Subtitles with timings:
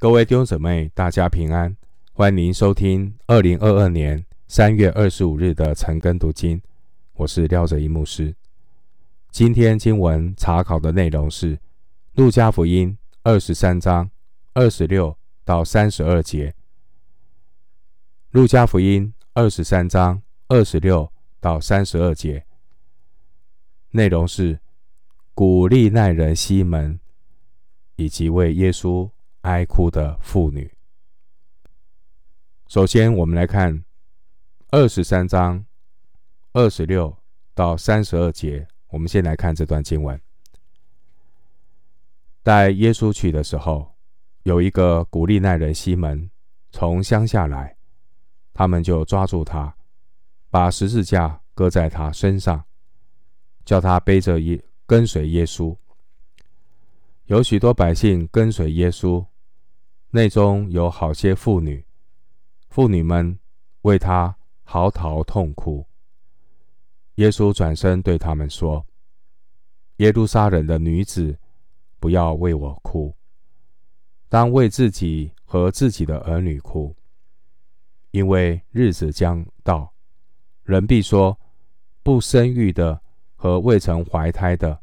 [0.00, 1.76] 各位弟兄姊妹，大家平安！
[2.12, 6.62] 欢迎收听二零二二年三月二十五日的晨更读经。
[7.14, 8.32] 我是廖哲一牧师。
[9.32, 11.56] 今天经文查考的内容是
[12.14, 14.08] 《路加福音》二十三章
[14.54, 16.50] 二十六到三十二节。
[18.30, 22.44] 《路加福音》二十三章二十六到三十二节
[23.90, 24.60] 内容是
[25.34, 27.00] 古利奈人西门
[27.96, 29.10] 以及为耶稣。
[29.42, 30.72] 哀哭的妇女。
[32.66, 33.84] 首先，我们来看
[34.70, 35.64] 二十三章
[36.52, 37.16] 二十六
[37.54, 38.66] 到三十二节。
[38.88, 40.18] 我们先来看这段经文。
[42.42, 43.94] 带耶稣去的时候，
[44.44, 46.30] 有一个古利奈人西门
[46.70, 47.76] 从乡下来，
[48.54, 49.76] 他们就抓住他，
[50.48, 52.64] 把十字架搁在他身上，
[53.64, 55.76] 叫他背着耶跟随耶稣。
[57.28, 59.22] 有许多百姓跟随耶稣，
[60.12, 61.84] 内中有好些妇女，
[62.70, 63.38] 妇女们
[63.82, 65.86] 为他嚎啕痛哭。
[67.16, 68.86] 耶稣转身对他们说
[69.98, 71.38] ：“耶路撒冷的女子，
[72.00, 73.14] 不要为我哭，
[74.30, 76.96] 当为自己和自己的儿女哭，
[78.10, 79.92] 因为日子将到，
[80.62, 81.38] 人必说，
[82.02, 82.98] 不生育的
[83.36, 84.80] 和未曾怀胎的，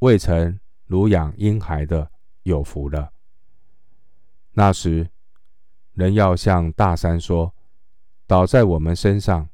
[0.00, 0.58] 未曾。”
[0.90, 2.10] 如养婴孩的
[2.42, 3.12] 有福了。
[4.54, 5.08] 那时，
[5.92, 7.54] 人要向大山说
[8.26, 9.46] ：“倒在我们身上；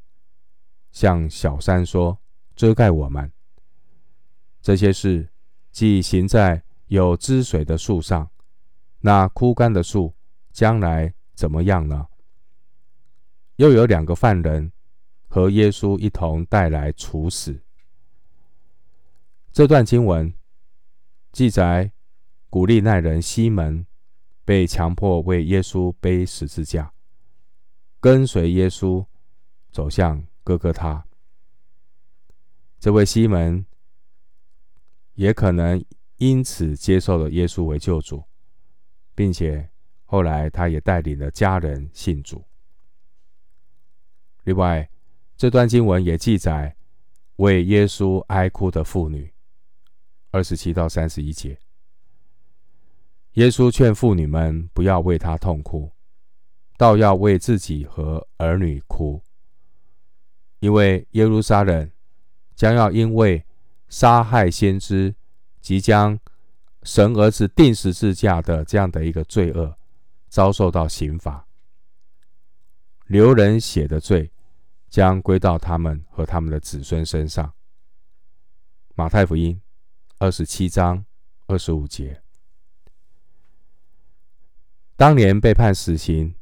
[0.92, 2.18] 向小山说：
[2.54, 3.30] 遮盖我们。”
[4.62, 5.28] 这些事
[5.70, 8.30] 既行在有汁水的树上，
[9.00, 10.14] 那枯干的树
[10.52, 12.06] 将来怎么样呢？
[13.56, 14.72] 又有两个犯人
[15.28, 17.62] 和耶稣一同带来处死。
[19.52, 20.32] 这段经文。
[21.36, 21.92] 记载，
[22.48, 23.86] 古利奈人西门
[24.42, 26.90] 被强迫为耶稣背十字架，
[28.00, 29.04] 跟随耶稣
[29.70, 31.06] 走向哥哥他。
[32.78, 33.66] 这位西门
[35.12, 35.84] 也可能
[36.16, 38.24] 因此接受了耶稣为救主，
[39.14, 39.68] 并且
[40.06, 42.42] 后来他也带领了家人信主。
[44.44, 44.88] 另外，
[45.36, 46.74] 这段经文也记载
[47.36, 49.30] 为耶稣哀哭的妇女。
[50.36, 51.58] 二十七到三十一节，
[53.32, 55.90] 耶稣劝妇女们不要为他痛哭，
[56.76, 59.22] 倒要为自己和儿女哭，
[60.58, 61.90] 因为耶路撒冷
[62.54, 63.46] 将要因为
[63.88, 65.14] 杀害先知、
[65.62, 66.20] 即将
[66.82, 69.74] 神儿子钉十字架的这样的一个罪恶，
[70.28, 71.48] 遭受到刑罚，
[73.06, 74.30] 流人血的罪
[74.90, 77.50] 将归到他们和他们的子孙身上。
[78.94, 79.58] 马太福音。
[80.18, 81.04] 二十七章
[81.46, 82.22] 二十五节，
[84.96, 86.34] 当年被判死刑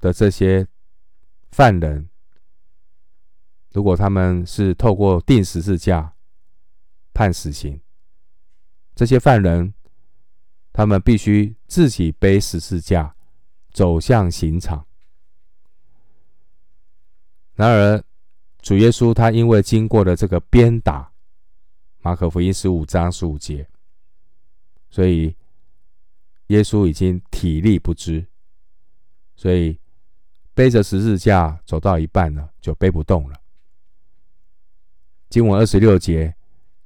[0.00, 0.68] 的这些
[1.50, 2.10] 犯人，
[3.72, 6.14] 如果他们是透过钉十字架
[7.14, 7.80] 判死刑，
[8.94, 9.72] 这些犯人
[10.74, 13.16] 他们必须自己背十字架
[13.72, 14.86] 走向刑场。
[17.54, 18.04] 然而，
[18.60, 21.15] 主耶稣他因为经过了这个鞭打。
[22.06, 23.68] 马可福音十五章十五节，
[24.88, 25.34] 所以
[26.46, 28.24] 耶稣已经体力不支，
[29.34, 29.76] 所以
[30.54, 33.36] 背着十字架走到一半了，就背不动了。
[35.28, 36.32] 经文二十六节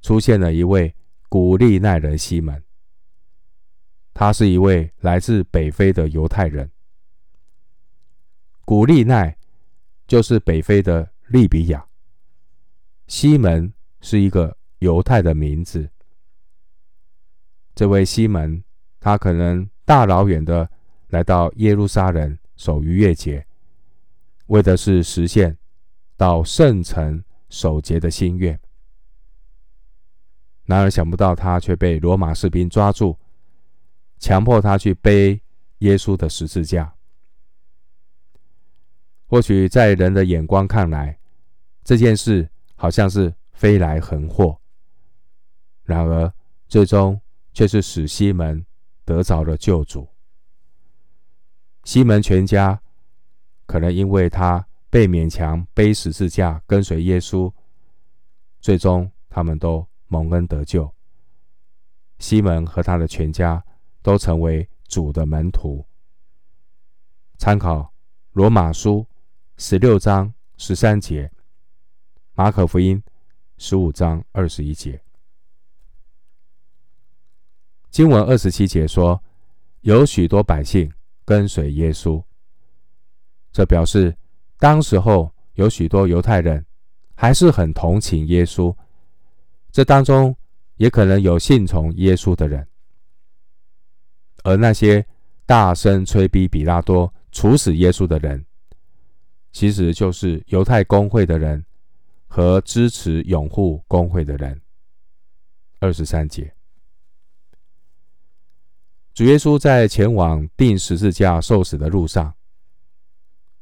[0.01, 0.95] 出现了一位
[1.29, 2.63] 古利奈人西门，
[4.15, 6.71] 他是一位来自北非的犹太人。
[8.65, 9.37] 古利奈
[10.07, 11.85] 就是北非的利比亚，
[13.05, 14.57] 西门是一个。
[14.81, 15.87] 犹太的名字，
[17.75, 18.63] 这位西门，
[18.99, 20.67] 他可能大老远的
[21.09, 23.45] 来到耶路撒冷守逾越节，
[24.47, 25.55] 为的是实现
[26.17, 28.59] 到圣城守节的心愿。
[30.65, 33.19] 然而想不到他却被罗马士兵抓住，
[34.17, 35.39] 强迫他去背
[35.79, 36.95] 耶稣的十字架。
[39.27, 41.19] 或许在人的眼光看来，
[41.83, 44.60] 这件事好像是飞来横祸。
[45.91, 46.33] 然而，
[46.69, 47.19] 最终
[47.53, 48.65] 却是使西门
[49.03, 50.07] 得着了救主。
[51.83, 52.81] 西门全家
[53.65, 57.51] 可能因为他被勉强背十字架跟随耶稣，
[58.61, 60.89] 最终他们都蒙恩得救。
[62.19, 63.61] 西门和他的全家
[64.01, 65.85] 都成为主的门徒。
[67.37, 67.91] 参考
[68.31, 69.05] 罗马书
[69.57, 71.29] 十六章十三节，
[72.33, 73.03] 马可福音
[73.57, 75.01] 十五章二十一节。
[77.91, 79.21] 经文二十七节说
[79.81, 80.91] ：“有许多百姓
[81.25, 82.23] 跟随耶稣。
[83.51, 84.15] 这表示
[84.57, 86.65] 当时候有许多犹太人
[87.15, 88.73] 还是很同情耶稣，
[89.71, 90.33] 这当中
[90.77, 92.65] 也可能有信从耶稣的人，
[94.43, 95.05] 而那些
[95.45, 98.45] 大声催逼比拉多处死耶稣的人，
[99.51, 101.63] 其实就是犹太公会的人
[102.25, 104.61] 和支持拥护公会的人。
[105.79, 106.53] 二十三节，
[109.21, 112.33] 主耶稣在前往钉十字架受死的路上，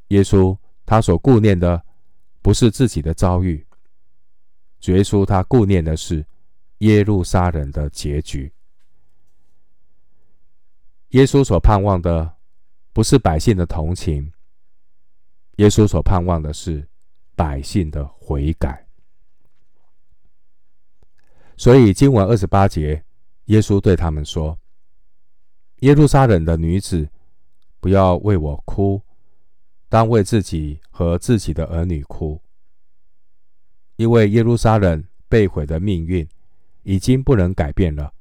[0.08, 1.84] 耶稣他所顾念的
[2.42, 3.68] 不是自己的遭遇，
[4.80, 6.26] 主耶稣他顾念的是
[6.78, 8.54] 耶路撒冷的结局。
[11.10, 12.38] 耶稣所盼望的
[12.94, 14.32] 不是百姓的同情，
[15.58, 16.88] 耶稣所盼望的是
[17.36, 18.88] 百姓的悔改。
[21.58, 23.04] 所以经文二十八节，
[23.48, 24.58] 耶稣对他们说
[25.80, 27.10] ：“耶路撒冷的女子，
[27.80, 29.02] 不要为我哭，
[29.88, 32.42] 当为自己和自己的儿女哭，
[33.96, 36.28] 因为耶路撒冷被毁的命运
[36.84, 38.14] 已经不能改变了。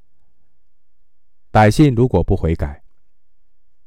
[1.51, 2.83] 百姓如果不悔改，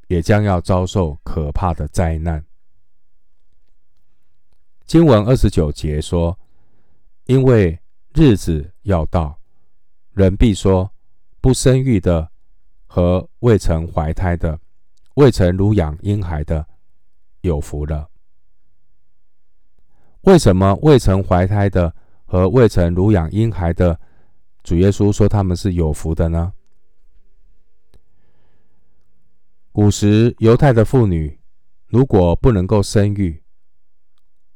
[0.08, 2.44] 也将要遭受可怕的灾难。”
[4.84, 6.38] 经文二十九节说
[7.24, 7.78] ：“因为
[8.12, 9.40] 日子要到。”
[10.12, 10.92] 人必说
[11.40, 12.31] ：“不生育的
[12.92, 14.60] 和未曾怀胎的、
[15.14, 16.66] 未曾乳养婴孩的，
[17.40, 18.10] 有福了。”
[20.28, 21.94] 为什么未曾怀胎的
[22.26, 23.98] 和未曾乳养婴孩的，
[24.62, 26.52] 主耶稣说他们是有福的呢？
[29.72, 31.40] 古时犹太的妇女
[31.86, 33.42] 如果不能够生育，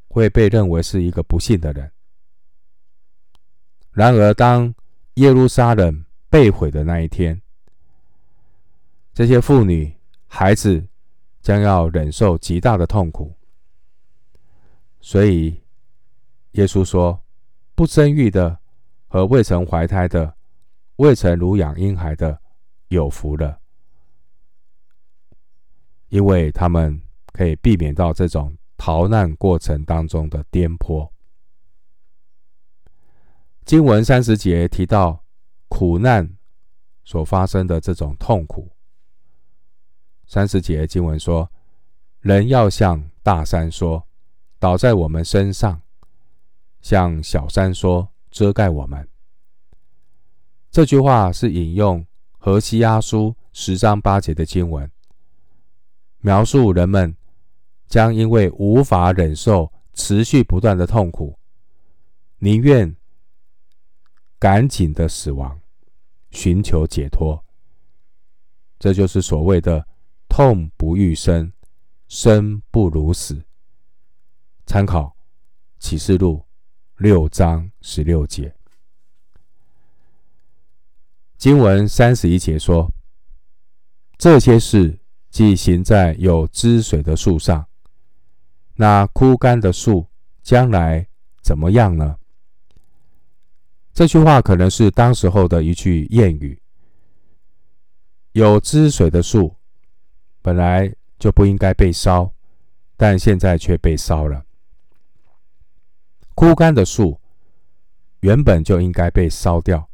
[0.09, 1.91] 会被认为是一个不幸的人。
[3.93, 4.75] 然而当
[5.15, 7.41] 耶路撒冷被毁的那一天，
[9.17, 9.97] 这些妇女、
[10.27, 10.87] 孩子
[11.41, 13.35] 将要忍受极大的痛苦。
[15.01, 15.59] 所以，
[16.51, 17.23] 耶稣说
[17.75, 18.59] ：“不生育的
[19.09, 20.37] 和未曾怀胎的、
[20.97, 22.39] 未曾乳养婴孩的，
[22.89, 23.59] 有福了，
[26.09, 27.01] 因为他们
[27.33, 31.11] 可以避免到这种逃难过程当中的颠簸。”
[33.65, 35.25] 经文三十节提到
[35.69, 36.37] 苦难
[37.03, 38.76] 所发生的这种痛苦。
[40.27, 41.51] 三十节经文说
[42.21, 44.07] ：“人要向大山说，
[44.59, 45.81] 倒在我们身上；
[46.81, 49.09] 向小山说，遮盖我们。”
[50.71, 52.05] 这句话是引用
[52.39, 54.91] 何西阿书十章八节的经文，
[56.19, 57.17] 描述人们
[57.87, 61.39] 将因为无法忍受持续不断的痛苦，
[62.39, 62.95] 宁愿。
[64.39, 65.59] 赶紧的死亡，
[66.31, 67.43] 寻求解脱，
[68.79, 69.87] 这就是所谓的
[70.37, 71.51] “痛不欲生，
[72.09, 73.43] 生不如死”。
[74.67, 75.17] 参考
[75.79, 76.45] 启示录
[76.99, 78.55] 六章十六节，
[81.39, 82.93] 经文三十一节说
[84.19, 84.99] ：“这些事
[85.31, 87.67] 既行在有汁水的树上，
[88.75, 90.07] 那枯干的树
[90.43, 91.09] 将来
[91.41, 92.19] 怎么样呢？”
[93.95, 96.61] 这句话可能是当时候的一句谚语。
[98.33, 99.57] 有汁水的树
[100.47, 102.33] 本来就不应该被烧，
[102.97, 104.45] 但现在却被烧了。
[106.37, 107.21] 枯干的树
[108.21, 109.91] 原本就应该被烧掉，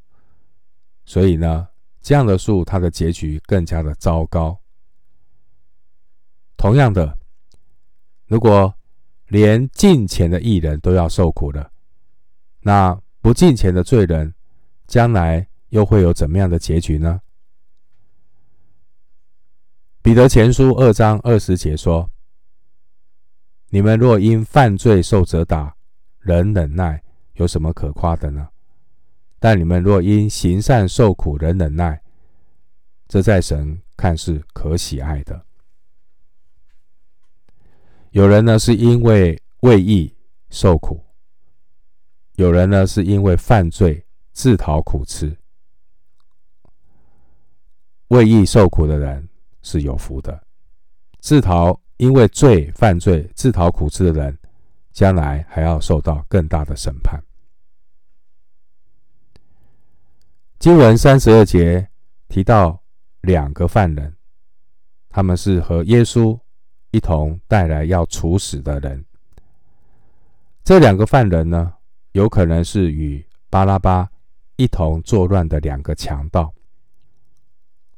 [1.07, 1.69] 所以呢，
[2.03, 4.61] 这样的树它的结局更加的糟糕。
[6.59, 7.19] 同样的，
[8.27, 8.75] 如果
[9.29, 11.73] 连敬虔的艺人都要受苦了，
[12.61, 14.35] 那，不敬虔的罪人，
[14.87, 17.23] 将来又会有怎么样的结局呢？
[20.03, 22.11] 彼得前书二章二十节说
[23.71, 25.77] ：“你们若因犯罪受责打，
[26.19, 27.01] 仍忍耐，
[27.35, 28.49] 有什么可夸的呢？
[29.39, 32.03] 但你们若因行善受苦，仍忍耐，
[33.07, 35.47] 这在神看是可喜爱的。”
[38.11, 40.13] 有人呢，是因为为义
[40.51, 41.01] 受苦。
[42.35, 45.39] 有人呢，是因为犯罪自讨苦吃，
[48.09, 49.29] 为义受苦的人
[49.63, 50.33] 是有福的；
[51.21, 54.39] 自讨因为罪犯罪自讨苦吃的人，
[54.93, 57.23] 将来还要受到更大的审判。
[60.59, 61.89] 经文三十二节
[62.29, 62.83] 提到
[63.23, 64.17] 两个犯人，
[65.09, 66.39] 他们是和耶稣
[66.91, 69.05] 一同带来要处死的人。
[70.63, 71.75] 这两个犯人呢，
[72.13, 74.09] 有可能是与巴拉巴
[74.57, 76.53] 一同作乱的两个强盗。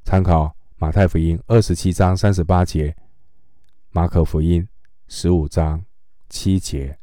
[0.05, 2.95] 参考马太福音二十七章三十八节，
[3.89, 4.69] 马可福音
[5.09, 5.83] 十五章
[6.29, 6.99] 七节、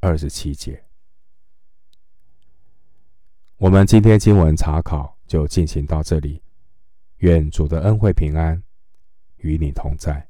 [0.00, 0.82] 二十七节。
[3.58, 6.42] 我们今天经文查考就进行到这里，
[7.18, 8.62] 愿主的恩惠平安
[9.36, 10.29] 与你同在。